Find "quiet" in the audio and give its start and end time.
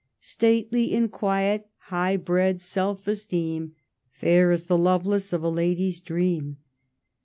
1.09-1.69